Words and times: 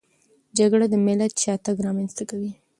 جګړه 0.57 0.85
د 0.89 0.95
ملت 1.05 1.33
شاتګ 1.43 1.75
رامنځته 1.85 2.23
کوي. 2.29 2.51